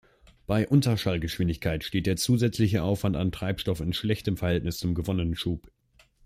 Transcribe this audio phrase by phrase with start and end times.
[0.47, 5.69] Bei Unterschallgeschwindigkeit steht der zusätzliche Aufwand an Treibstoff in schlechtem Verhältnis zum gewonnenen Schub.